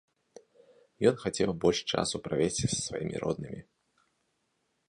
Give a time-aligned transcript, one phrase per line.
[1.09, 3.61] Ён хацеў больш часу правесці са сваімі роднымі.